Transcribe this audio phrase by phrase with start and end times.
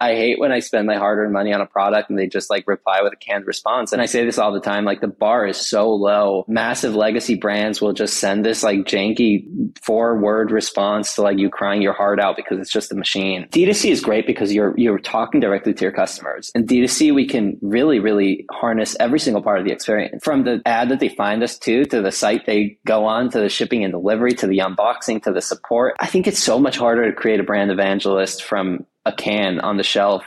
[0.00, 2.50] I hate when I spend my hard earned money on a product and they just
[2.50, 3.92] like reply with a canned response.
[3.92, 6.44] And I say this all the time like the bar is so low.
[6.48, 9.46] Massive legacy brands will just send this like janky
[9.82, 13.46] four word response to like you crying your heart out because it's just a machine.
[13.50, 16.50] D2C is great because you're you're talking directly to your customers.
[16.54, 20.60] And D2C, we can really, really harness every single part of the experience from the
[20.66, 23.82] ad that they find us to, to the site they go on, to the shipping
[23.84, 25.96] and delivery, to the unboxing, to the support.
[26.00, 29.76] I think it's so much harder to create a brand evangelist from a can on
[29.76, 30.24] the shelf.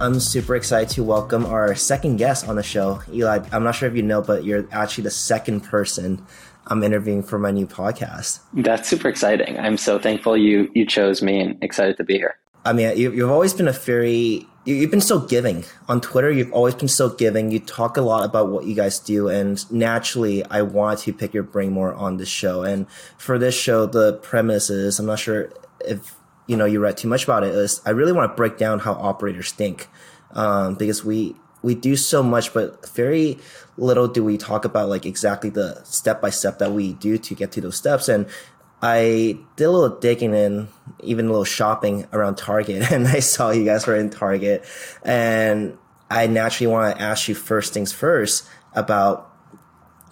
[0.00, 3.00] I'm super excited to welcome our second guest on the show.
[3.12, 6.26] Eli, I'm not sure if you know, but you're actually the second person
[6.66, 8.40] I'm interviewing for my new podcast.
[8.52, 9.60] That's super exciting.
[9.60, 12.36] I'm so thankful you you chose me and excited to be here.
[12.64, 16.30] I mean, you, have always been a very you've been so giving on Twitter.
[16.30, 17.50] You've always been so giving.
[17.50, 21.34] You talk a lot about what you guys do, and naturally, I want to pick
[21.34, 22.62] your brain more on this show.
[22.62, 22.86] And
[23.18, 25.52] for this show, the premise is I'm not sure
[25.84, 26.14] if
[26.46, 27.54] you know you read too much about it.
[27.54, 29.88] Is I really want to break down how operators think
[30.32, 33.38] um, because we we do so much, but very
[33.76, 37.34] little do we talk about like exactly the step by step that we do to
[37.34, 38.08] get to those steps.
[38.08, 38.26] And
[38.82, 40.68] I did a little digging in,
[41.00, 44.64] even a little shopping around Target, and I saw you guys were in Target.
[45.04, 45.78] And
[46.10, 49.30] I naturally want to ask you first things first about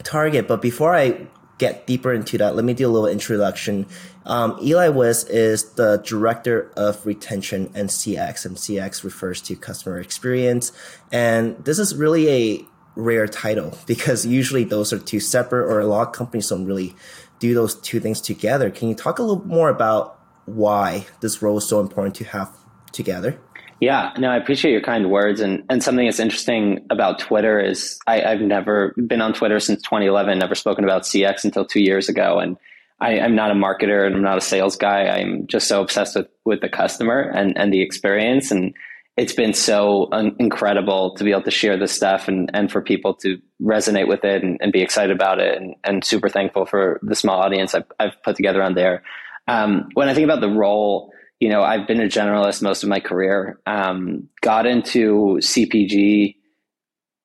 [0.04, 0.46] Target.
[0.46, 1.26] But before I
[1.58, 3.86] get deeper into that, let me do a little introduction.
[4.24, 9.98] Um, Eli Weiss is the director of retention and CX, and CX refers to customer
[9.98, 10.72] experience.
[11.10, 12.64] And this is really a
[12.96, 16.94] rare title because usually those are two separate, or a lot of companies don't really
[17.40, 18.70] do those two things together.
[18.70, 22.50] Can you talk a little more about why this role is so important to have
[22.92, 23.40] together?
[23.80, 25.40] Yeah, no, I appreciate your kind words.
[25.40, 29.82] And, and something that's interesting about Twitter is I, I've never been on Twitter since
[29.82, 32.38] 2011, never spoken about CX until two years ago.
[32.38, 32.58] And
[33.00, 35.06] I, am not a marketer and I'm not a sales guy.
[35.06, 38.50] I'm just so obsessed with, with the customer and, and the experience.
[38.50, 38.74] And
[39.16, 42.80] it's been so un- incredible to be able to share this stuff and, and for
[42.80, 46.64] people to resonate with it and, and be excited about it and, and, super thankful
[46.64, 49.02] for the small audience I've, I've put together on there.
[49.46, 52.88] Um, when I think about the role, you know, I've been a generalist most of
[52.88, 56.36] my career, um, got into CPG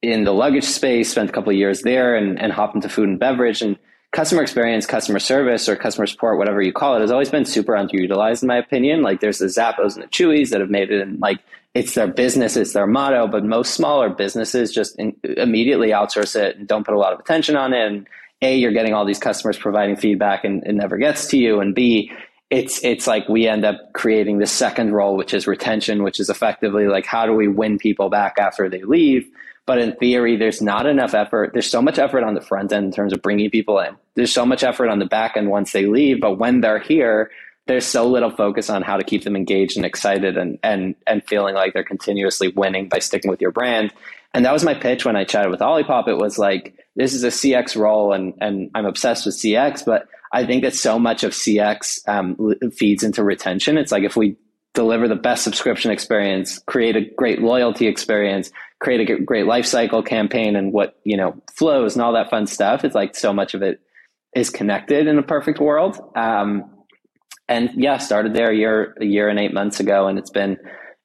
[0.01, 3.09] in the luggage space, spent a couple of years there and, and hopped into food
[3.09, 3.77] and beverage and
[4.15, 7.73] customer experience, customer service, or customer support, whatever you call it, has always been super
[7.73, 9.01] underutilized in my opinion.
[9.01, 11.39] Like there's the Zappos and the Chewies that have made it in like
[11.73, 16.55] it's their business, it's their motto, but most smaller businesses just in, immediately outsource it
[16.55, 17.85] and don't put a lot of attention on it.
[17.85, 18.07] And
[18.41, 21.59] A, you're getting all these customers providing feedback and it never gets to you.
[21.59, 22.09] And B,
[22.49, 26.29] it's it's like we end up creating the second role, which is retention, which is
[26.29, 29.27] effectively like how do we win people back after they leave?
[29.65, 31.53] But in theory, there's not enough effort.
[31.53, 33.95] There's so much effort on the front end in terms of bringing people in.
[34.13, 36.21] There's so much effort on the back end once they leave.
[36.21, 37.31] But when they're here,
[37.65, 41.23] there's so little focus on how to keep them engaged and excited and and and
[41.25, 43.91] feeling like they're continuously winning by sticking with your brand.
[44.35, 46.07] And that was my pitch when I chatted with Olipop.
[46.07, 50.07] It was like this is a CX role, and and I'm obsessed with CX, but
[50.35, 52.35] I think that so much of CX um,
[52.71, 53.77] feeds into retention.
[53.77, 54.35] It's like if we
[54.73, 58.51] deliver the best subscription experience, create a great loyalty experience,
[58.81, 62.47] create a great life cycle campaign, and what you know flows and all that fun
[62.47, 62.83] stuff.
[62.83, 63.79] It's like so much of it
[64.35, 66.01] is connected in a perfect world.
[66.17, 66.69] Um,
[67.47, 70.57] and yeah, started there a year, a year and eight months ago, and it's been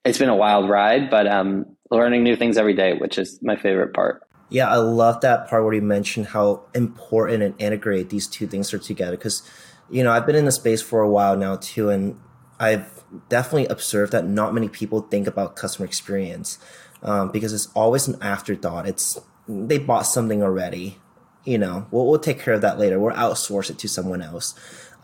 [0.04, 3.54] it's been a wild ride, but um, learning new things every day, which is my
[3.54, 4.22] favorite part.
[4.50, 8.74] Yeah, I love that part where you mentioned how important and integrate these two things
[8.74, 9.16] are together.
[9.16, 9.42] Because,
[9.88, 12.20] you know, I've been in the space for a while now too, and
[12.58, 16.58] I've definitely observed that not many people think about customer experience
[17.02, 18.86] um, because it's always an afterthought.
[18.86, 19.18] It's
[19.48, 20.98] they bought something already,
[21.44, 22.98] you know, we'll, we'll take care of that later.
[23.00, 24.54] We'll outsource it to someone else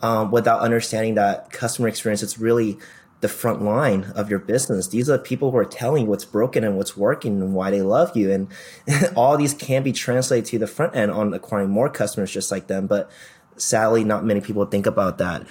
[0.02, 2.78] um, without understanding that customer experience is really
[3.20, 4.88] the front line of your business.
[4.88, 7.82] These are people who are telling you what's broken and what's working and why they
[7.82, 8.30] love you.
[8.30, 8.48] And
[9.16, 12.66] all these can be translated to the front end on acquiring more customers just like
[12.66, 12.86] them.
[12.86, 13.10] But
[13.56, 15.46] sadly, not many people think about that.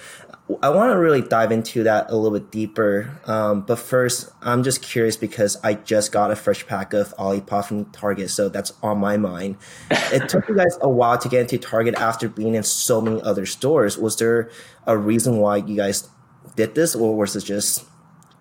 [0.62, 3.20] I want to really dive into that a little bit deeper.
[3.26, 7.64] Um, but first, I'm just curious because I just got a fresh pack of Olipop
[7.64, 9.56] from Target, so that's on my mind.
[9.90, 13.20] it took you guys a while to get into Target after being in so many
[13.22, 13.98] other stores.
[13.98, 14.48] Was there
[14.86, 16.08] a reason why you guys
[16.54, 17.84] did this, or was it just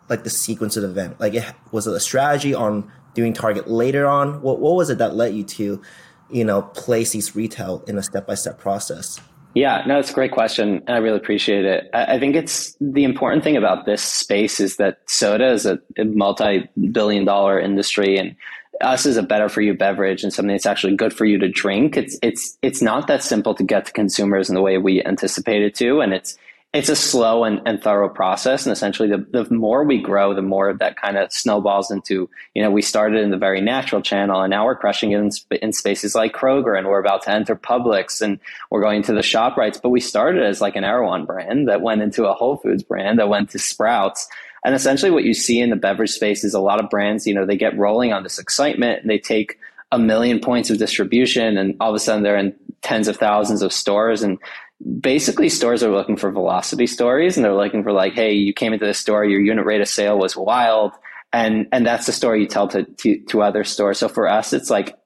[0.09, 1.19] like the sequence of the event?
[1.19, 4.41] Like, it, was it a strategy on doing Target later on?
[4.41, 5.81] What, what was it that led you to,
[6.29, 9.19] you know, place these retail in a step by step process?
[9.55, 10.83] Yeah, no, it's a great question.
[10.85, 11.89] And I really appreciate it.
[11.93, 15.79] I, I, think it's the important thing about this space is that soda is a,
[15.97, 18.35] a multi billion dollar industry and
[18.81, 21.47] us is a better for you beverage and something that's actually good for you to
[21.47, 21.95] drink.
[21.95, 25.73] It's it's it's not that simple to get to consumers in the way we anticipated
[25.75, 26.37] to, and it's
[26.75, 28.65] it's a slow and, and thorough process.
[28.65, 32.61] And essentially, the, the more we grow, the more that kind of snowballs into, you
[32.61, 35.29] know, we started in the very natural channel and now we're crushing it in,
[35.61, 38.39] in spaces like Kroger and we're about to enter Publix and
[38.69, 39.81] we're going to the ShopRites.
[39.81, 43.19] But we started as like an Erewhon brand that went into a Whole Foods brand
[43.19, 44.27] that went to Sprouts.
[44.65, 47.33] And essentially, what you see in the beverage space is a lot of brands, you
[47.33, 49.57] know, they get rolling on this excitement and they take
[49.93, 53.61] a million points of distribution and all of a sudden they're in tens of thousands
[53.61, 54.37] of stores and
[54.99, 58.71] basically stores are looking for velocity stories and they're looking for like hey you came
[58.71, 60.91] into the store your unit rate of sale was wild
[61.35, 63.99] and and that's the story you tell to, to to other stores.
[63.99, 64.97] So for us it's like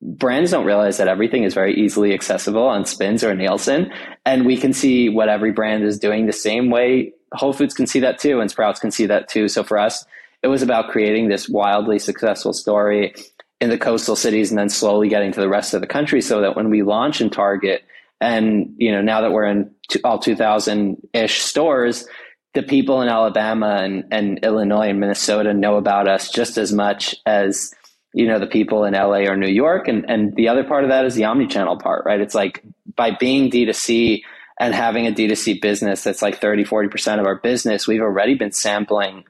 [0.00, 3.92] brands don't realize that everything is very easily accessible on spins or nielsen
[4.26, 7.12] and we can see what every brand is doing the same way.
[7.32, 9.48] Whole foods can see that too and sprouts can see that too.
[9.48, 10.04] So for us
[10.42, 13.14] it was about creating this wildly successful story
[13.60, 16.40] in the coastal cities and then slowly getting to the rest of the country so
[16.40, 17.84] that when we launch in target
[18.22, 19.74] and you know, now that we're in
[20.04, 22.06] all 2000 ish stores,
[22.54, 27.14] the people in Alabama and, and Illinois and Minnesota know about us just as much
[27.26, 27.74] as
[28.14, 29.88] you know the people in LA or New York.
[29.88, 32.20] And and the other part of that is the omni-channel part, right?
[32.20, 32.62] It's like
[32.94, 34.22] by being D2C
[34.60, 38.52] and having a D2C business that's like 30, 40% of our business, we've already been
[38.52, 39.24] sampling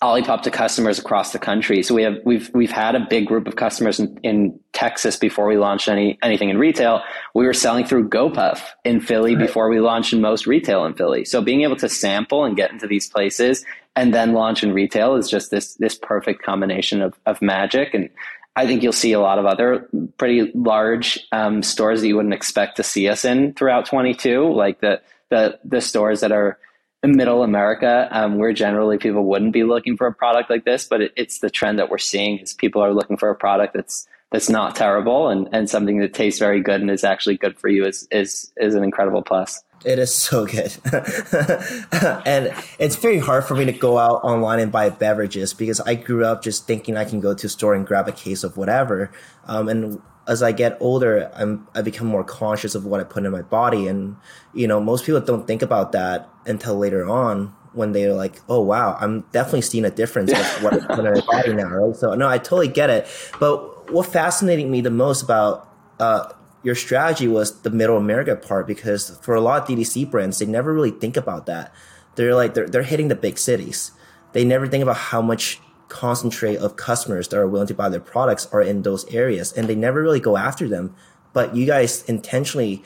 [0.00, 1.82] Olipop to customers across the country.
[1.82, 5.46] So we have we've we've had a big group of customers in, in Texas before
[5.48, 7.02] we launched any anything in retail.
[7.34, 9.44] We were selling through GoPuff in Philly right.
[9.44, 11.24] before we launched in most retail in Philly.
[11.24, 13.64] So being able to sample and get into these places
[13.96, 17.92] and then launch in retail is just this this perfect combination of of magic.
[17.92, 18.08] And
[18.54, 22.34] I think you'll see a lot of other pretty large um, stores that you wouldn't
[22.34, 25.00] expect to see us in throughout 22, like the
[25.30, 26.58] the the stores that are
[27.08, 31.00] middle America, um, where generally people wouldn't be looking for a product like this, but
[31.00, 34.06] it, it's the trend that we're seeing is people are looking for a product that's
[34.30, 37.68] that's not terrible and, and something that tastes very good and is actually good for
[37.68, 39.62] you is is is an incredible plus.
[39.84, 40.72] It is so good.
[42.24, 45.96] and it's very hard for me to go out online and buy beverages because I
[45.96, 48.56] grew up just thinking I can go to a store and grab a case of
[48.56, 49.10] whatever.
[49.46, 53.24] Um, and as I get older, I'm I become more conscious of what I put
[53.24, 54.16] in my body, and
[54.54, 58.60] you know, most people don't think about that until later on when they're like, "Oh
[58.60, 61.96] wow, I'm definitely seeing a difference with what I put in my body now." Right?
[61.96, 63.06] So no, I totally get it.
[63.40, 66.32] But what fascinated me the most about uh,
[66.62, 70.46] your strategy was the Middle America part because for a lot of DDC brands, they
[70.46, 71.72] never really think about that.
[72.14, 73.90] They're like they're they're hitting the big cities.
[74.32, 78.00] They never think about how much concentrate of customers that are willing to buy their
[78.00, 80.94] products are in those areas and they never really go after them.
[81.32, 82.82] But you guys intentionally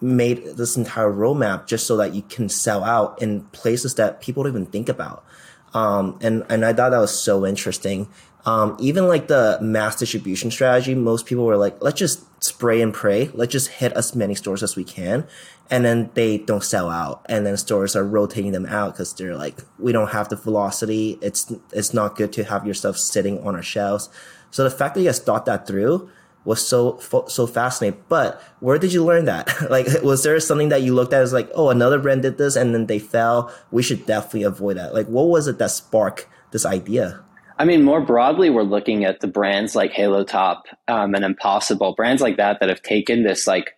[0.00, 4.42] made this entire roadmap just so that you can sell out in places that people
[4.42, 5.24] don't even think about.
[5.72, 8.08] Um, and, and I thought that was so interesting.
[8.46, 12.92] Um, even like the mass distribution strategy, most people were like, let's just spray and
[12.92, 13.30] pray.
[13.32, 15.26] Let's just hit as many stores as we can.
[15.70, 17.24] And then they don't sell out.
[17.26, 21.18] And then stores are rotating them out because they're like, we don't have the velocity.
[21.22, 24.10] It's, it's not good to have your stuff sitting on our shelves.
[24.50, 26.10] So the fact that you guys thought that through
[26.44, 26.98] was so,
[27.28, 28.04] so fascinating.
[28.10, 29.50] But where did you learn that?
[29.70, 32.56] like, was there something that you looked at as like, oh, another brand did this
[32.56, 33.50] and then they fell?
[33.70, 34.92] We should definitely avoid that.
[34.92, 37.23] Like, what was it that sparked this idea?
[37.58, 41.94] I mean, more broadly, we're looking at the brands like Halo Top um, and Impossible,
[41.94, 43.74] brands like that that have taken this like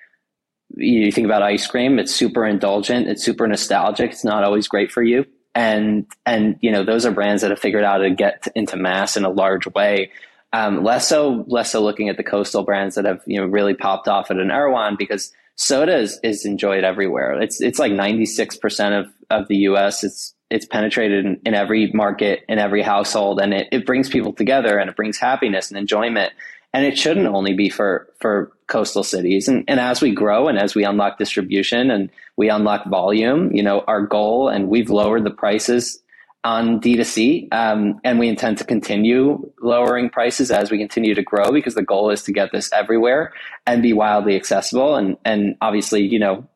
[0.75, 4.91] you think about ice cream, it's super indulgent, it's super nostalgic, it's not always great
[4.91, 5.25] for you.
[5.55, 8.77] And and you know, those are brands that have figured out how to get into
[8.77, 10.11] mass in a large way.
[10.53, 13.75] Um, less so less so looking at the coastal brands that have, you know, really
[13.75, 17.41] popped off at an Erewhon because soda is, is enjoyed everywhere.
[17.41, 20.05] It's it's like 96% of, of the US.
[20.05, 24.33] It's it's penetrated in, in, every market, in every household, and it, it brings people
[24.33, 26.33] together and it brings happiness and enjoyment.
[26.73, 29.49] And it shouldn't only be for for coastal cities.
[29.49, 33.63] And, and as we grow and as we unlock distribution and we unlock volume, you
[33.63, 36.03] know, our goal and we've lowered the prices
[36.47, 37.53] on D2C.
[37.53, 41.83] Um, and we intend to continue lowering prices as we continue to grow because the
[41.83, 43.33] goal is to get this everywhere
[43.67, 44.95] and be wildly accessible.
[44.95, 46.47] And, and obviously, you know,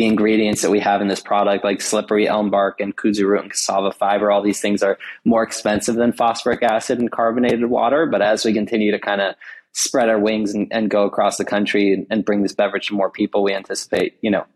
[0.00, 3.42] the ingredients that we have in this product, like slippery elm bark and kudzu root
[3.42, 8.06] and cassava fiber, all these things are more expensive than phosphoric acid and carbonated water.
[8.06, 9.34] But as we continue to kind of
[9.72, 12.94] spread our wings and, and go across the country and, and bring this beverage to
[12.94, 14.46] more people, we anticipate, you know,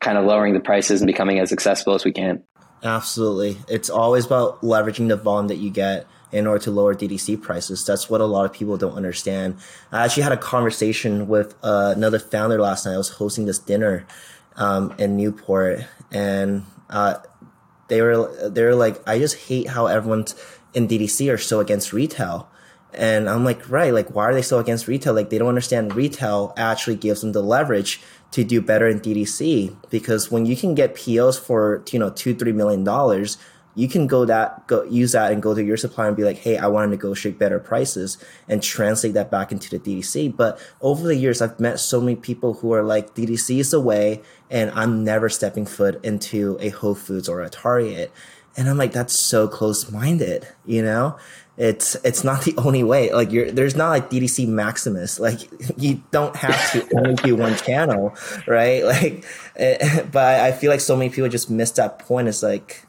[0.00, 2.42] kind of lowering the prices and becoming as accessible as we can.
[2.82, 3.58] Absolutely.
[3.68, 7.86] It's always about leveraging the volume that you get in order to lower DDC prices.
[7.86, 9.58] That's what a lot of people don't understand.
[9.92, 12.94] I actually had a conversation with uh, another founder last night.
[12.94, 14.06] I was hosting this dinner
[14.56, 15.80] um, in Newport,
[16.10, 17.16] and uh,
[17.88, 20.34] they were they were like, "I just hate how everyone's
[20.74, 22.48] in DDC are so against retail."
[22.94, 25.14] And I'm like, right, like why are they so against retail?
[25.14, 29.74] Like they don't understand retail actually gives them the leverage to do better in DDC
[29.90, 33.38] because when you can get POs for you know two three million dollars,
[33.74, 36.38] you can go that go use that and go to your supplier and be like,
[36.38, 40.36] hey, I want to negotiate better prices and translate that back into the DDC.
[40.36, 43.80] But over the years, I've met so many people who are like, DDC is the
[43.80, 48.12] way, and I'm never stepping foot into a Whole Foods or a Target.
[48.54, 51.16] And I'm like, that's so close minded, you know?
[51.58, 53.12] It's it's not the only way.
[53.12, 55.20] Like you're there's not like DDC Maximus.
[55.20, 58.14] Like you don't have to only do one channel,
[58.46, 58.82] right?
[58.84, 59.26] Like,
[59.56, 62.28] eh, but I feel like so many people just miss that point.
[62.28, 62.86] It's like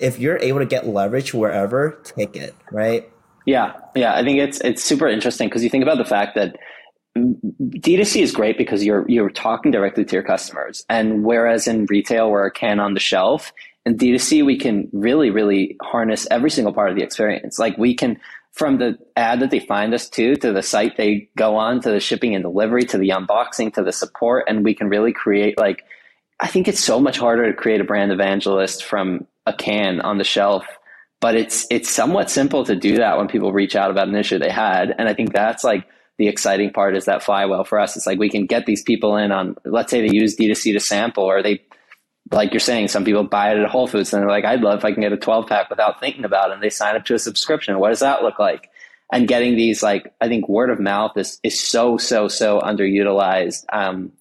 [0.00, 3.10] if you're able to get leverage wherever, take it, right?
[3.46, 4.14] Yeah, yeah.
[4.14, 6.56] I think it's it's super interesting because you think about the fact that
[7.16, 12.30] D2C is great because you're you're talking directly to your customers, and whereas in retail
[12.30, 13.52] we're a can on the shelf,
[13.84, 17.58] in D2C we can really really harness every single part of the experience.
[17.58, 18.18] Like we can
[18.52, 21.90] from the ad that they find us to to the site they go on to
[21.90, 25.58] the shipping and delivery to the unboxing to the support, and we can really create
[25.58, 25.84] like.
[26.40, 30.18] I think it's so much harder to create a brand evangelist from a can on
[30.18, 30.66] the shelf
[31.24, 34.38] but it's it's somewhat simple to do that when people reach out about an issue
[34.38, 34.94] they had.
[34.98, 35.86] And i think that's like
[36.18, 37.96] the exciting part is that flywheel for us.
[37.96, 40.80] It's like we can get these people in on let's say they use d2c to
[40.80, 41.62] sample or they
[42.30, 44.80] like you're saying some people buy it at whole foods and they're like i'd love
[44.80, 46.54] if i can get a 12 pack without thinking about it.
[46.54, 47.78] And they sign up to a subscription.
[47.78, 48.68] What does that look like?
[49.10, 53.64] And getting these like i think word of mouth is is so so so underutilized.
[53.72, 54.12] Um,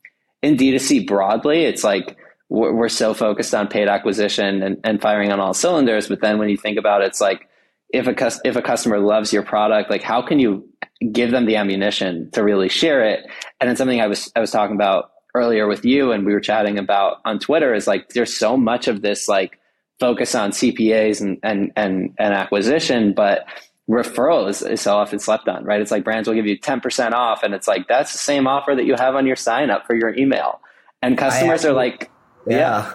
[0.42, 2.16] in d2c broadly it's like
[2.50, 6.08] we're so focused on paid acquisition and, and firing on all cylinders.
[6.08, 7.48] But then when you think about it, it's like
[7.90, 10.68] if a if a customer loves your product, like how can you
[11.12, 13.26] give them the ammunition to really share it?
[13.60, 16.40] And it's something I was I was talking about earlier with you, and we were
[16.40, 17.74] chatting about on Twitter.
[17.74, 19.60] Is like there's so much of this like
[20.00, 23.46] focus on CPAs and and and, and acquisition, but
[23.90, 25.82] referral is, is so often slept on, right?
[25.82, 28.76] It's like brands will give you 10% off, and it's like that's the same offer
[28.76, 30.62] that you have on your sign up for your email.
[31.02, 32.12] And customers actually, are like,
[32.48, 32.94] yeah.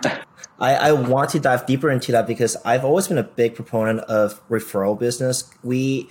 [0.59, 4.01] I, I want to dive deeper into that because I've always been a big proponent
[4.01, 5.49] of referral business.
[5.63, 6.09] We,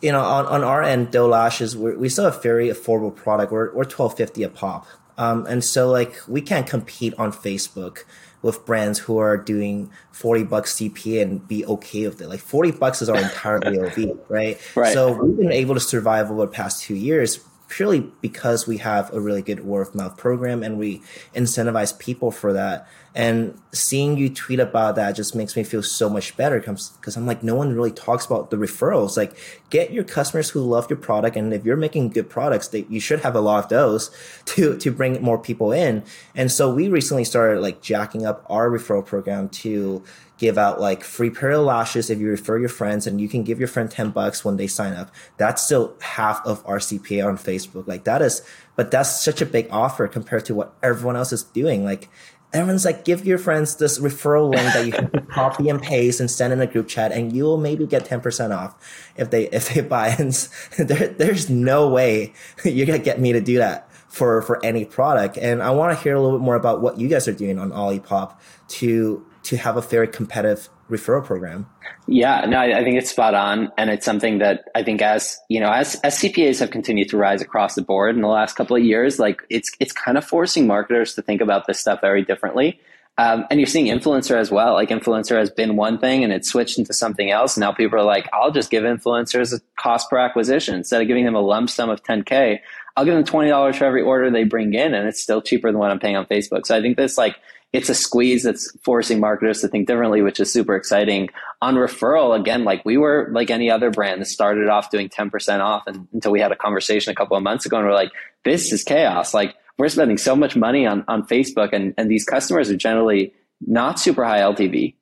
[0.00, 3.52] you know, on, on our end, Doe Lashes, we're, we still have very affordable product.
[3.52, 4.86] We're, we're 1250 a pop.
[5.16, 8.04] Um, and so like we can't compete on Facebook
[8.42, 12.28] with brands who are doing 40 bucks CPA and be okay with it.
[12.28, 14.60] Like 40 bucks is our entire AOV, right?
[14.76, 14.92] right?
[14.92, 17.40] So we've been able to survive over the past two years
[17.74, 21.02] purely because we have a really good word of mouth program and we
[21.34, 22.86] incentivize people for that.
[23.14, 27.26] And seeing you tweet about that just makes me feel so much better because I'm
[27.26, 29.16] like, no one really talks about the referrals.
[29.16, 29.36] Like,
[29.70, 32.98] get your customers who love your product, and if you're making good products, they, you
[32.98, 34.10] should have a lot of those
[34.46, 36.02] to to bring more people in.
[36.34, 40.02] And so we recently started like jacking up our referral program to
[40.36, 43.44] give out like free pair of lashes if you refer your friends and you can
[43.44, 45.10] give your friend 10 bucks when they sign up.
[45.36, 47.86] That's still half of our CPA on Facebook.
[47.86, 48.42] Like that is,
[48.74, 51.84] but that's such a big offer compared to what everyone else is doing.
[51.84, 52.10] Like
[52.54, 56.30] everyone's like, give your friends this referral link that you can copy and paste and
[56.30, 58.74] send in a group chat, and you'll maybe get ten percent off
[59.16, 60.08] if they if they buy.
[60.18, 62.32] And there, there's no way
[62.64, 65.36] you're gonna get me to do that for for any product.
[65.36, 67.58] And I want to hear a little bit more about what you guys are doing
[67.58, 68.36] on Olipop
[68.68, 71.66] to to have a very competitive referral program.
[72.06, 75.38] Yeah, no, I, I, think it's spot on, and it's something that I think as
[75.48, 78.56] you know, as as CPAs have continued to rise across the board in the last
[78.56, 82.00] couple of years, like it's it's kind of forcing marketers to think about this stuff
[82.00, 82.80] very differently.
[83.16, 84.72] Um, and you're seeing influencer as well.
[84.72, 87.56] Like influencer has been one thing and it's switched into something else.
[87.56, 91.24] Now people are like, I'll just give influencers a cost per acquisition instead of giving
[91.24, 92.58] them a lump sum of 10k.
[92.96, 95.70] I'll give them twenty dollars for every order they bring in, and it's still cheaper
[95.70, 96.64] than what I'm paying on Facebook.
[96.64, 97.36] So I think this like
[97.72, 101.28] it's a squeeze that's forcing marketers to think differently, which is super exciting.
[101.60, 105.58] On referral, again, like we were like any other brand that started off doing 10%
[105.58, 108.12] off and, until we had a conversation a couple of months ago and we're like,
[108.44, 109.34] this is chaos.
[109.34, 113.32] Like we're spending so much money on, on Facebook and, and these customers are generally
[113.60, 114.94] not super high LTV.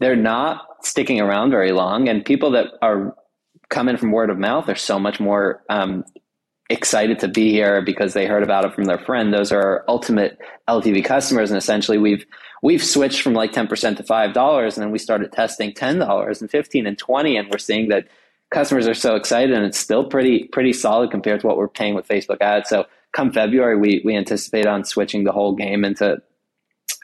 [0.00, 3.14] They're not sticking around very long and people that are
[3.68, 6.04] coming from word of mouth are so much more um,
[6.70, 9.32] excited to be here because they heard about it from their friend.
[9.32, 10.38] Those are our ultimate
[10.68, 11.50] LTV customers.
[11.50, 12.24] And essentially we've,
[12.62, 16.86] we've switched from like 10% to $5 and then we started testing $10 and 15
[16.86, 17.36] and 20.
[17.36, 18.08] And we're seeing that
[18.50, 21.94] customers are so excited and it's still pretty, pretty solid compared to what we're paying
[21.94, 22.68] with Facebook ads.
[22.68, 26.20] So come February, we, we anticipate on switching the whole game into,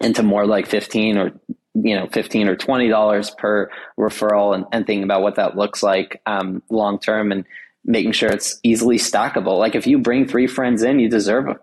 [0.00, 1.32] into more like 15 or
[1.74, 5.82] you know 15 or 20 dollars per referral and, and thinking about what that looks
[5.82, 7.44] like um, long term and
[7.84, 9.58] making sure it's easily stackable.
[9.58, 11.56] Like if you bring three friends in, you deserve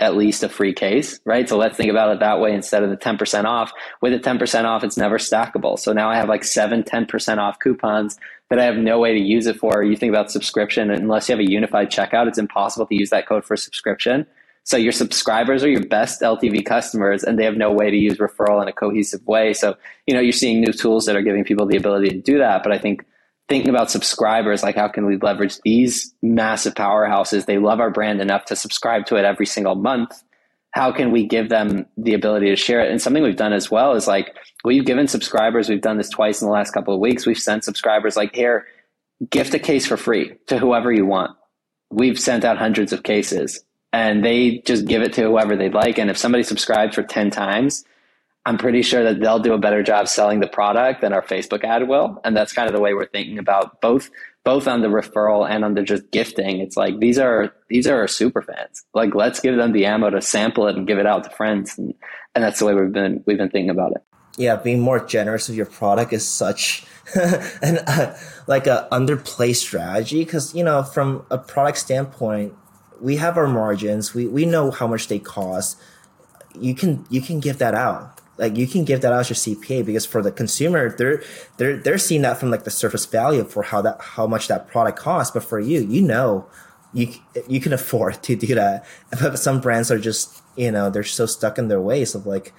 [0.00, 1.48] at least a free case, right?
[1.48, 3.70] So let's think about it that way instead of the 10% off.
[4.00, 5.78] With a 10% off, it's never stackable.
[5.78, 9.20] So now I have like seven 10% off coupons that I have no way to
[9.20, 9.84] use it for.
[9.84, 13.28] You think about subscription, unless you have a unified checkout, it's impossible to use that
[13.28, 14.26] code for subscription.
[14.64, 18.16] So your subscribers are your best LTV customers and they have no way to use
[18.16, 19.52] referral in a cohesive way.
[19.52, 19.76] So,
[20.06, 22.62] you know, you're seeing new tools that are giving people the ability to do that.
[22.62, 23.04] But I think
[23.50, 27.44] thinking about subscribers, like how can we leverage these massive powerhouses?
[27.44, 30.22] They love our brand enough to subscribe to it every single month.
[30.70, 32.92] How can we give them the ability to share it?
[32.92, 36.40] And something we've done as well is like we've given subscribers, we've done this twice
[36.40, 37.26] in the last couple of weeks.
[37.26, 38.68] We've sent subscribers like, here,
[39.28, 41.36] gift a case for free to whoever you want.
[41.90, 45.98] We've sent out hundreds of cases and they just give it to whoever they'd like.
[45.98, 47.84] And if somebody subscribes for 10 times,
[48.46, 51.62] I'm pretty sure that they'll do a better job selling the product than our Facebook
[51.62, 52.20] ad will.
[52.24, 54.10] And that's kind of the way we're thinking about both
[54.42, 56.60] both on the referral and on the just gifting.
[56.60, 58.84] It's like these are these are our super fans.
[58.94, 61.76] Like let's give them the ammo to sample it and give it out to friends.
[61.76, 61.94] And
[62.34, 64.02] and that's the way we've been we've been thinking about it.
[64.38, 68.16] Yeah, being more generous with your product is such an uh,
[68.46, 72.54] like a underplay strategy because you know from a product standpoint,
[73.02, 74.14] we have our margins.
[74.14, 75.78] We we know how much they cost.
[76.58, 79.36] You can you can give that out like you can give that out as your
[79.36, 81.22] CPA because for the consumer, they're
[81.58, 84.66] they're they're seeing that from like the surface value for how that how much that
[84.66, 85.32] product costs.
[85.32, 86.46] But for you, you know,
[86.94, 87.12] you
[87.46, 88.86] you can afford to do that.
[89.10, 92.54] But some brands are just you know they're so stuck in their ways of like,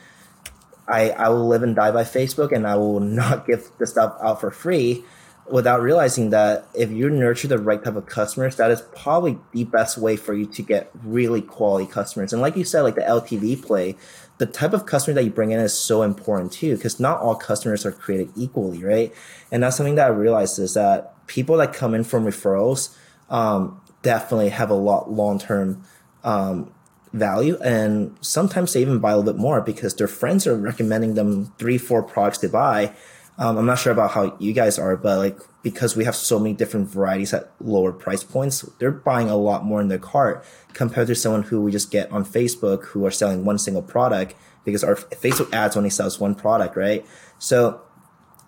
[0.88, 4.16] I I will live and die by Facebook, and I will not give the stuff
[4.22, 5.04] out for free
[5.52, 9.66] without realizing that if you nurture the right type of customers, that is probably the
[9.66, 12.34] best way for you to get really quality customers.
[12.34, 13.96] And like you said, like the LTV play,
[14.38, 17.36] the type of customer that you bring in is so important too, because not all
[17.36, 19.14] customers are created equally, right?
[19.52, 22.96] And that's something that I realized is that people that come in from referrals
[23.30, 25.84] um, definitely have a lot long term
[26.24, 26.74] um,
[27.14, 31.16] value, and sometimes they even buy a little bit more because their friends are recommending
[31.16, 32.94] them three, four products to buy.
[33.42, 36.38] Um, I'm not sure about how you guys are, but like because we have so
[36.38, 40.46] many different varieties at lower price points, they're buying a lot more in their cart
[40.74, 44.36] compared to someone who we just get on Facebook who are selling one single product
[44.64, 47.04] because our Facebook ads only sells one product, right?
[47.40, 47.82] So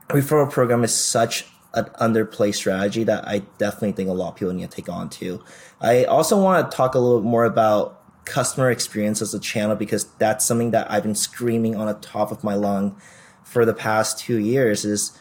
[0.10, 4.54] referral program is such an underplay strategy that I definitely think a lot of people
[4.54, 5.44] need to take on too.
[5.82, 9.76] I also want to talk a little bit more about customer experience as a channel
[9.76, 12.96] because that's something that I've been screaming on the top of my lung
[13.44, 15.18] for the past two years is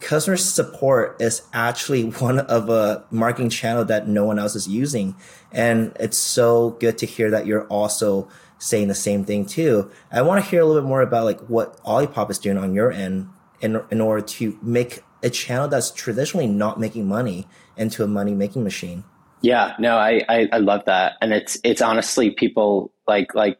[0.00, 5.14] customer support is actually one of a marketing channel that no one else is using.
[5.52, 8.28] And it's so good to hear that you're also
[8.58, 9.90] saying the same thing too.
[10.10, 12.74] I want to hear a little bit more about like what Olipop is doing on
[12.74, 13.28] your end
[13.60, 18.34] in, in order to make a channel that's traditionally not making money into a money
[18.34, 19.04] making machine.
[19.40, 21.14] Yeah, no, I, I, I love that.
[21.20, 23.58] And it's, it's honestly people like, like,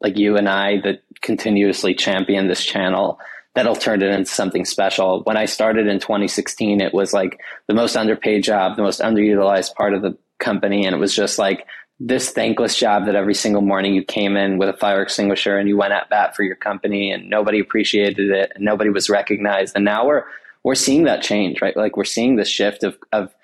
[0.00, 3.18] like you and I that continuously champion this channel
[3.54, 5.22] that'll turn it into something special.
[5.24, 9.74] When I started in 2016, it was like the most underpaid job, the most underutilized
[9.74, 10.86] part of the company.
[10.86, 11.66] And it was just like
[11.98, 15.68] this thankless job that every single morning you came in with a fire extinguisher and
[15.68, 19.74] you went at bat for your company and nobody appreciated it and nobody was recognized.
[19.74, 20.24] And now we're,
[20.62, 21.76] we're seeing that change, right?
[21.76, 23.34] Like we're seeing the shift of, of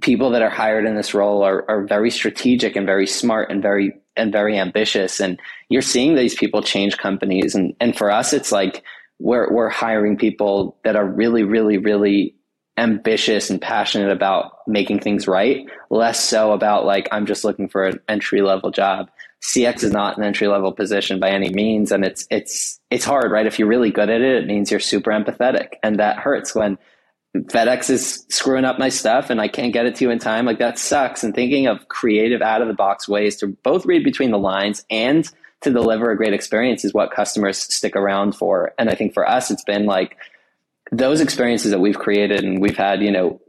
[0.00, 3.62] people that are hired in this role are, are very strategic and very smart and
[3.62, 5.20] very, and very ambitious.
[5.20, 7.54] And you're seeing these people change companies.
[7.54, 8.82] And, and for us, it's like,
[9.18, 12.34] we're we're hiring people that are really, really, really
[12.78, 17.86] ambitious and passionate about making things right, less so about like I'm just looking for
[17.86, 19.10] an entry level job.
[19.42, 23.30] CX is not an entry level position by any means, and it's it's it's hard,
[23.30, 23.46] right?
[23.46, 26.78] If you're really good at it, it means you're super empathetic, and that hurts when
[27.44, 30.46] FedEx is screwing up my stuff and I can't get it to you in time.
[30.46, 31.22] Like that sucks.
[31.22, 34.84] And thinking of creative, out of the box ways to both read between the lines
[34.90, 35.30] and
[35.62, 38.72] to deliver a great experience is what customers stick around for.
[38.78, 40.16] And I think for us, it's been like
[40.92, 43.40] those experiences that we've created and we've had, you know,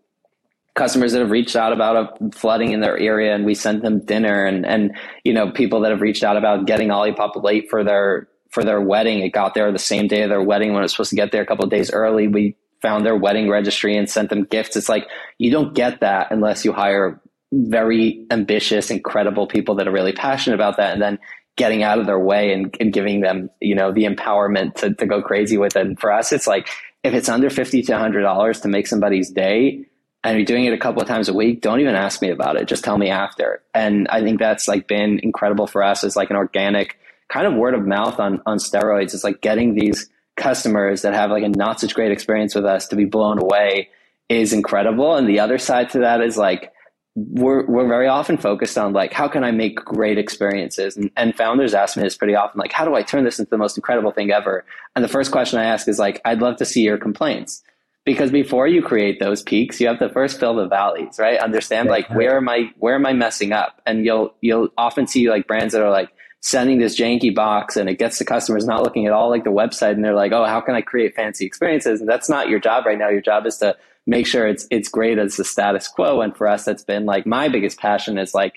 [0.75, 3.99] customers that have reached out about a flooding in their area and we sent them
[4.05, 7.83] dinner and, and, you know, people that have reached out about getting Olipop late for
[7.83, 9.19] their, for their wedding.
[9.19, 11.31] It got there the same day of their wedding when it was supposed to get
[11.31, 12.27] there a couple of days early.
[12.27, 14.75] We found their wedding registry and sent them gifts.
[14.75, 17.19] It's like, you don't get that unless you hire
[17.51, 20.93] very ambitious, incredible people that are really passionate about that.
[20.93, 21.19] And then
[21.55, 25.05] getting out of their way and, and giving them, you know, the empowerment to, to
[25.05, 25.85] go crazy with it.
[25.85, 26.69] And for us, it's like,
[27.03, 29.85] if it's under 50 to $100 to make somebody's day
[30.23, 32.57] and you're doing it a couple of times a week, don't even ask me about
[32.57, 32.67] it.
[32.67, 33.61] Just tell me after.
[33.73, 37.53] And I think that's like been incredible for us as like an organic kind of
[37.53, 39.13] word of mouth on, on steroids.
[39.13, 42.87] It's like getting these customers that have like a not such great experience with us
[42.87, 43.89] to be blown away
[44.29, 45.15] is incredible.
[45.15, 46.71] And the other side to that is like,
[47.15, 50.95] we're we're very often focused on like how can I make great experiences?
[50.95, 53.49] And, and founders ask me this pretty often like how do I turn this into
[53.49, 54.63] the most incredible thing ever?
[54.95, 57.63] And the first question I ask is like I'd love to see your complaints.
[58.05, 61.39] Because before you create those peaks you have to first fill the valleys right?
[61.39, 63.81] Understand like where am I where am I messing up?
[63.87, 67.89] And you'll you'll often see like brands that are like sending this janky box and
[67.89, 70.45] it gets the customers not looking at all like the website and they're like oh
[70.45, 73.45] how can I create fancy experiences and that's not your job right now your job
[73.45, 73.75] is to
[74.07, 76.21] make sure it's it's great as the status quo.
[76.21, 78.55] And for us, that's been like my biggest passion is like,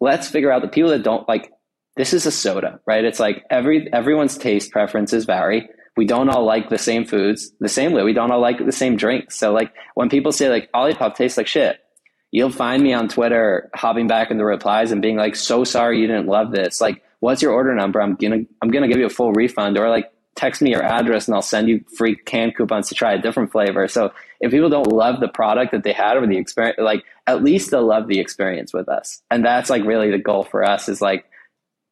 [0.00, 1.52] let's figure out the people that don't like
[1.96, 3.04] this is a soda, right?
[3.04, 5.68] It's like every everyone's taste preferences vary.
[5.96, 8.04] We don't all like the same foods the same way.
[8.04, 9.36] We don't all like the same drinks.
[9.36, 11.80] So like when people say like Olipop tastes like shit,
[12.30, 16.00] you'll find me on Twitter hopping back in the replies and being like, so sorry
[16.00, 16.80] you didn't love this.
[16.80, 18.00] Like, what's your order number?
[18.00, 19.78] I'm gonna I'm gonna give you a full refund.
[19.78, 23.14] Or like text me your address and I'll send you free can coupons to try
[23.14, 23.88] a different flavor.
[23.88, 27.42] So if people don't love the product that they had or the experience, like at
[27.42, 29.22] least they'll love the experience with us.
[29.30, 31.24] And that's like really the goal for us is like,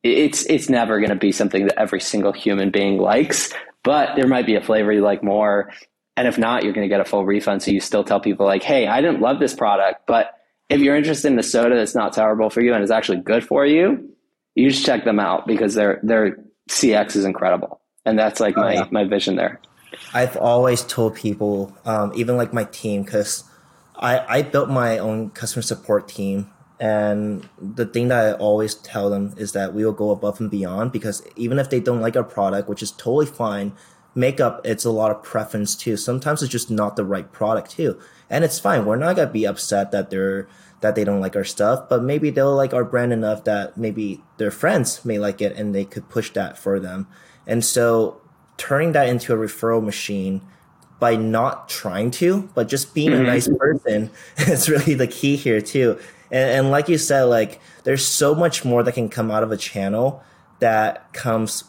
[0.03, 4.29] it's, it's never going to be something that every single human being likes, but there
[4.29, 5.73] might be a flavor you like more.
[6.17, 7.63] And if not, you're going to get a full refund.
[7.63, 10.97] So you still tell people like, Hey, I didn't love this product, but if you're
[10.97, 14.14] interested in a soda that's not terrible for you and is actually good for you,
[14.55, 16.39] you just check them out because their, their
[16.69, 19.61] CX is incredible and that's like my oh, my vision there.
[20.13, 23.45] I've always told people, um, even like my team, because
[23.97, 29.11] I I built my own customer support team, and the thing that I always tell
[29.11, 32.17] them is that we will go above and beyond because even if they don't like
[32.17, 33.73] our product, which is totally fine,
[34.15, 35.97] makeup it's a lot of preference too.
[35.97, 38.85] Sometimes it's just not the right product too, and it's fine.
[38.85, 40.47] We're not gonna be upset that they're
[40.85, 44.21] that they don't like our stuff, but maybe they'll like our brand enough that maybe
[44.37, 47.09] their friends may like it and they could push that for them.
[47.47, 48.21] And so
[48.59, 50.43] turning that into a referral machine
[51.01, 53.23] by not trying to, but just being mm-hmm.
[53.23, 55.99] a nice person is really the key here too.
[56.31, 59.51] And, and like you said, like there's so much more that can come out of
[59.51, 60.23] a channel
[60.59, 61.65] that comes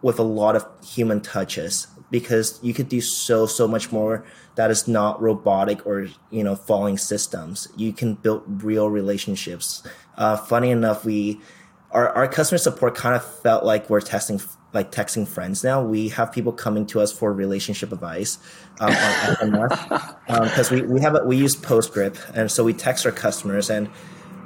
[0.00, 4.24] with a lot of human touches because you could do so so much more
[4.54, 9.82] that is not robotic or you know falling systems you can build real relationships
[10.16, 11.40] uh, funny enough we
[11.90, 14.40] our, our customer support kind of felt like we're testing
[14.72, 15.80] like texting friends now.
[15.80, 18.38] We have people coming to us for relationship advice
[18.80, 22.72] um, on SMS because um, we, we have a, we use Postscript and so we
[22.72, 23.88] text our customers and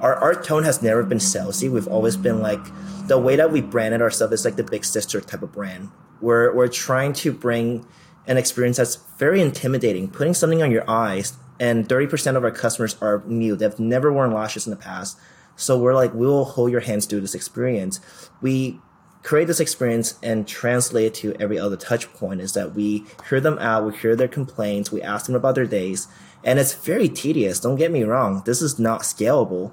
[0.00, 1.70] our, our tone has never been salesy.
[1.70, 2.60] We've always been like
[3.06, 5.90] the way that we branded ourselves is like the big sister type of brand.
[6.20, 7.86] We're we're trying to bring
[8.26, 11.36] an experience that's very intimidating, putting something on your eyes.
[11.60, 13.56] And 30% of our customers are new.
[13.56, 15.18] They've never worn lashes in the past.
[15.56, 17.98] So we're like, we will hold your hands through this experience.
[18.40, 18.80] We
[19.22, 23.40] create this experience and translate it to every other touch point is that we hear
[23.40, 26.06] them out, we hear their complaints, we ask them about their days,
[26.44, 27.60] and it's very tedious.
[27.60, 28.42] Don't get me wrong.
[28.46, 29.72] This is not scalable,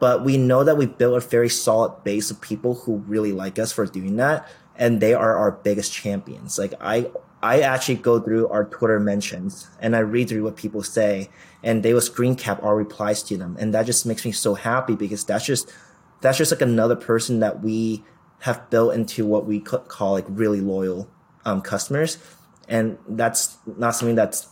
[0.00, 3.58] but we know that we built a very solid base of people who really like
[3.58, 4.48] us for doing that.
[4.78, 6.58] And they are our biggest champions.
[6.58, 7.10] Like I,
[7.42, 11.30] I actually go through our Twitter mentions and I read through what people say
[11.62, 13.56] and they will screen cap our replies to them.
[13.58, 15.72] And that just makes me so happy because that's just,
[16.20, 18.04] that's just like another person that we
[18.40, 21.08] have built into what we call like really loyal
[21.44, 22.18] um, customers.
[22.68, 24.48] And that's not something that's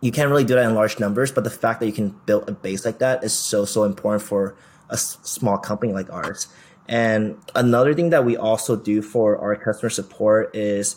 [0.00, 2.48] you can't really do that in large numbers, but the fact that you can build
[2.48, 4.54] a base like that is so so important for
[4.90, 6.46] a s- small company like ours.
[6.88, 10.96] And another thing that we also do for our customer support is,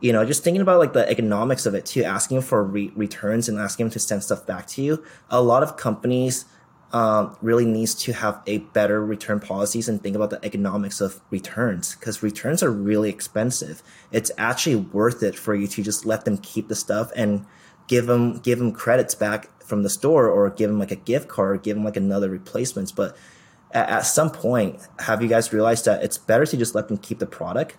[0.00, 3.48] you know, just thinking about like the economics of it too, asking for re- returns
[3.48, 5.04] and asking them to send stuff back to you.
[5.30, 6.46] A lot of companies
[6.92, 11.20] um, really needs to have a better return policies and think about the economics of
[11.30, 13.82] returns because returns are really expensive.
[14.10, 17.46] It's actually worth it for you to just let them keep the stuff and
[17.86, 21.28] give them give them credits back from the store or give them like a gift
[21.28, 22.90] card give them like another replacements.
[22.90, 23.16] But
[23.72, 26.98] at, at some point, have you guys realized that it's better to just let them
[26.98, 27.76] keep the product?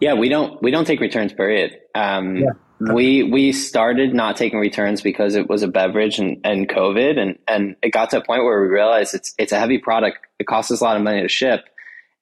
[0.00, 1.32] Yeah, we don't we don't take returns.
[1.32, 1.78] Period.
[1.94, 2.50] Um, yeah.
[2.80, 7.38] We we started not taking returns because it was a beverage and, and COVID and,
[7.48, 10.18] and it got to a point where we realized it's it's a heavy product.
[10.38, 11.64] It costs us a lot of money to ship.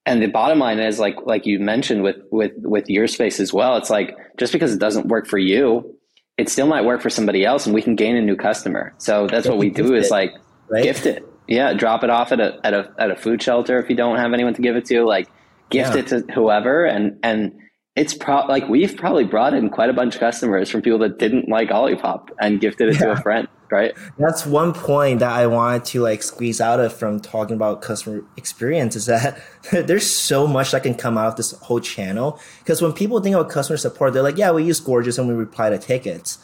[0.07, 3.52] And the bottom line is like like you mentioned with with with your space as
[3.52, 5.96] well, it's like just because it doesn't work for you,
[6.38, 8.94] it still might work for somebody else and we can gain a new customer.
[8.98, 10.33] So that's what we do is like
[10.68, 10.85] right?
[10.85, 11.24] gift it.
[11.48, 14.16] Yeah, drop it off at a at a at a food shelter if you don't
[14.16, 15.28] have anyone to give it to, like
[15.70, 16.00] gift yeah.
[16.00, 17.52] it to whoever and and
[17.96, 21.18] it's pro like we've probably brought in quite a bunch of customers from people that
[21.18, 23.06] didn't like Olipop and gifted it yeah.
[23.06, 23.94] to a friend, right?
[24.18, 28.22] That's one point that I wanted to like squeeze out of from talking about customer
[28.37, 32.38] experience is that there's so much that can come out of this whole channel.
[32.59, 35.35] Because when people think about customer support, they're like, yeah, we use Gorgias and we
[35.35, 36.38] reply to tickets.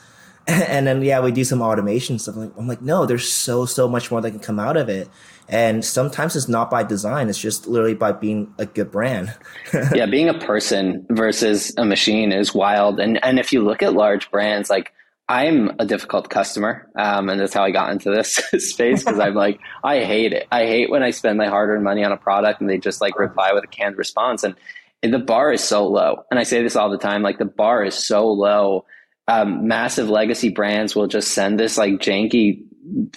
[0.47, 2.35] and then yeah, we do some automation stuff.
[2.35, 4.89] I'm like, I'm like, no, there's so so much more that can come out of
[4.89, 5.09] it.
[5.49, 9.35] And sometimes it's not by design; it's just literally by being a good brand.
[9.95, 12.99] yeah, being a person versus a machine is wild.
[12.99, 14.93] And and if you look at large brands, like
[15.29, 19.35] I'm a difficult customer, um, and that's how I got into this space because I'm
[19.35, 20.49] like, I hate it.
[20.51, 23.19] I hate when I spend my hard-earned money on a product and they just like
[23.19, 24.57] reply with a canned response, and,
[25.05, 26.25] and the bar is so low.
[26.31, 28.85] And I say this all the time, like the bar is so low
[29.29, 32.65] um, massive legacy brands will just send this like janky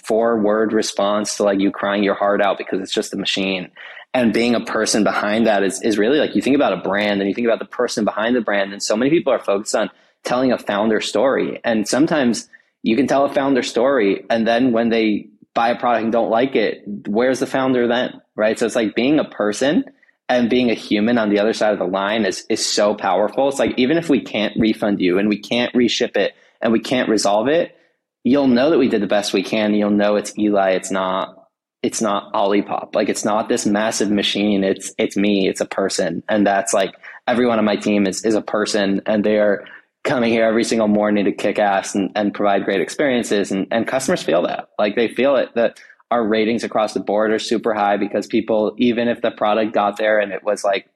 [0.04, 3.70] four word response to like you crying your heart out because it's just a machine.
[4.14, 7.20] And being a person behind that is, is really like you think about a brand
[7.20, 8.72] and you think about the person behind the brand.
[8.72, 9.90] And so many people are focused on
[10.24, 11.60] telling a founder story.
[11.64, 12.48] And sometimes
[12.82, 16.30] you can tell a founder story and then when they buy a product and don't
[16.30, 18.22] like it, where's the founder then?
[18.36, 18.58] Right.
[18.58, 19.84] So it's like being a person
[20.28, 23.48] and being a human on the other side of the line is is so powerful.
[23.48, 26.80] It's like even if we can't refund you and we can't reship it and we
[26.80, 27.76] can't resolve it,
[28.24, 29.74] you'll know that we did the best we can.
[29.74, 30.70] You'll know it's Eli.
[30.72, 31.34] It's not.
[31.82, 32.96] It's not Olipop.
[32.96, 34.64] Like it's not this massive machine.
[34.64, 35.48] It's it's me.
[35.48, 36.94] It's a person, and that's like
[37.28, 39.64] everyone on my team is is a person, and they are
[40.02, 43.52] coming here every single morning to kick ass and, and provide great experiences.
[43.52, 44.70] And and customers feel that.
[44.78, 45.78] Like they feel it that
[46.10, 49.96] our ratings across the board are super high because people, even if the product got
[49.96, 50.88] there and it was like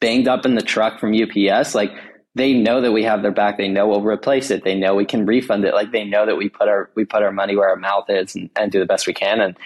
[0.00, 1.90] banged up in the truck from UPS, like
[2.34, 3.58] they know that we have their back.
[3.58, 4.62] They know we'll replace it.
[4.62, 5.74] They know we can refund it.
[5.74, 8.36] Like they know that we put our we put our money where our mouth is
[8.36, 9.40] and, and do the best we can.
[9.40, 9.56] And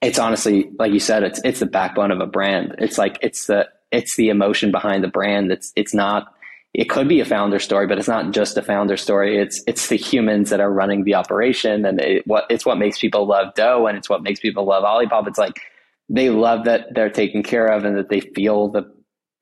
[0.00, 2.76] it's honestly, like you said, it's it's the backbone of a brand.
[2.78, 5.50] It's like it's the it's the emotion behind the brand.
[5.50, 6.32] It's it's not
[6.74, 9.38] it could be a founder story, but it's not just a founder story.
[9.38, 12.98] It's it's the humans that are running the operation, and it, what it's what makes
[12.98, 15.28] people love Doe, and it's what makes people love Olipop.
[15.28, 15.60] It's like
[16.08, 18.90] they love that they're taken care of, and that they feel the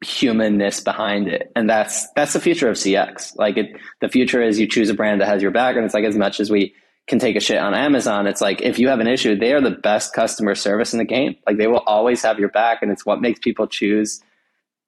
[0.05, 3.37] humanness behind it, and that's that's the future of CX.
[3.37, 5.95] Like it, the future is you choose a brand that has your back, and it's
[5.95, 6.75] like as much as we
[7.07, 9.61] can take a shit on Amazon, it's like if you have an issue, they are
[9.61, 11.37] the best customer service in the game.
[11.47, 14.21] Like they will always have your back, and it's what makes people choose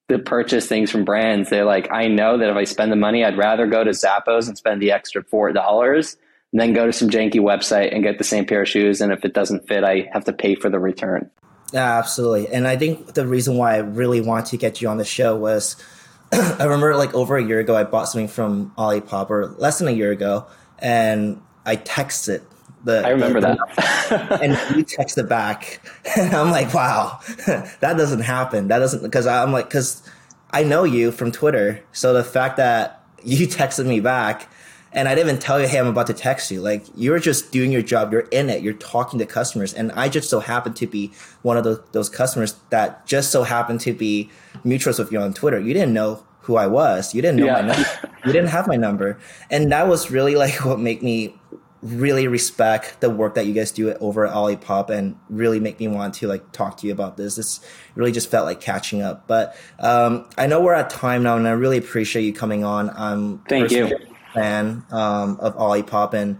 [0.08, 1.50] to purchase things from brands.
[1.50, 4.48] They're like, I know that if I spend the money, I'd rather go to Zappos
[4.48, 6.16] and spend the extra four dollars
[6.52, 9.00] than go to some janky website and get the same pair of shoes.
[9.00, 11.30] And if it doesn't fit, I have to pay for the return.
[11.72, 12.52] Yeah, absolutely.
[12.52, 15.34] And I think the reason why I really want to get you on the show
[15.34, 15.82] was
[16.32, 19.88] I remember like over a year ago, I bought something from Olipop or less than
[19.88, 20.46] a year ago,
[20.78, 22.42] and I texted
[22.84, 24.42] the, I remember the, that.
[24.42, 25.80] and you text it back.
[26.16, 28.68] And I'm like, wow, that doesn't happen.
[28.68, 30.02] That doesn't, because I'm like, because
[30.50, 31.82] I know you from Twitter.
[31.92, 34.48] So the fact that you texted me back
[34.94, 36.60] and I didn't even tell you, hey, I'm about to text you.
[36.60, 38.12] Like, you're just doing your job.
[38.12, 38.62] You're in it.
[38.62, 39.72] You're talking to customers.
[39.72, 43.42] And I just so happened to be one of those, those customers that just so
[43.42, 44.30] happened to be
[44.66, 45.58] mutuals with you on Twitter.
[45.58, 47.14] You didn't know who I was.
[47.14, 47.62] You didn't know yeah.
[47.62, 47.88] my number.
[48.26, 49.18] You didn't have my number.
[49.50, 51.34] And that was really like what made me
[51.82, 55.88] really respect the work that you guys do over at Olipop and really make me
[55.88, 57.34] want to like talk to you about this.
[57.34, 57.60] This
[57.96, 59.26] really just felt like catching up.
[59.26, 62.90] But um, I know we're at time now, and I really appreciate you coming on.
[62.90, 63.98] I'm thank you
[64.32, 66.38] fan um, of Olipop and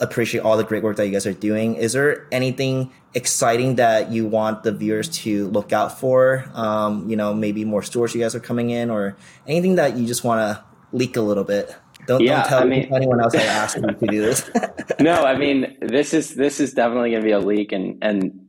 [0.00, 1.74] appreciate all the great work that you guys are doing.
[1.74, 6.48] Is there anything exciting that you want the viewers to look out for?
[6.54, 10.06] Um, you know, maybe more stores you guys are coming in, or anything that you
[10.06, 11.74] just want to leak a little bit.
[12.08, 14.50] Don't, yeah, don't tell I mean, anyone else I asked you to do this.
[15.00, 18.48] no, I mean this is this is definitely going to be a leak, and and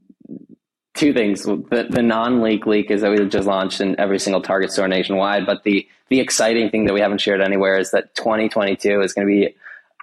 [0.93, 1.43] two things.
[1.43, 5.45] The, the non-leak leak is that we just launched in every single Target store nationwide,
[5.45, 9.27] but the the exciting thing that we haven't shared anywhere is that 2022 is going
[9.27, 9.55] to be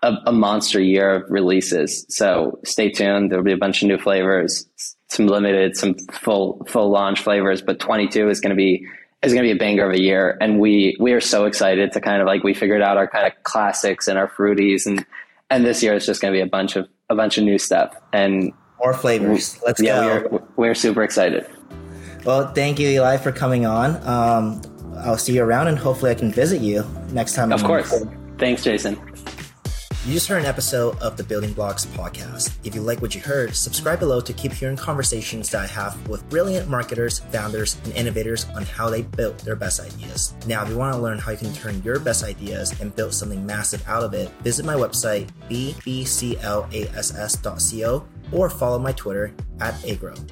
[0.03, 2.05] a, a monster year of releases.
[2.11, 3.31] So stay tuned.
[3.33, 4.67] There'll be a bunch of new flavors,
[5.09, 8.87] some limited, some full full launch flavors, but 22 is going to be
[9.23, 10.37] is going to be a banger of a year.
[10.41, 13.27] And we, we are so excited to kind of like, we figured out our kind
[13.27, 14.87] of classics and our fruities.
[14.87, 15.05] And,
[15.51, 17.59] and this year it's just going to be a bunch of, a bunch of new
[17.59, 19.61] stuff and more flavors.
[19.65, 20.29] Let's yeah, go.
[20.31, 21.47] We're, we're super excited.
[22.25, 23.97] Well, thank you, Eli, for coming on.
[24.07, 24.61] Um,
[24.99, 27.53] I'll see you around and hopefully I can visit you next time.
[27.53, 28.05] Of course.
[28.39, 29.01] Thanks, Jason.
[30.07, 32.57] You just heard an episode of the Building Blocks podcast.
[32.63, 36.09] If you like what you heard, subscribe below to keep hearing conversations that I have
[36.09, 40.33] with brilliant marketers, founders, and innovators on how they built their best ideas.
[40.47, 43.15] Now, if you want to learn how you can turn your best ideas and build
[43.15, 46.47] something massive out of it, visit my website, bbclass.co,
[48.31, 50.25] or follow my Twitter at Eggroll.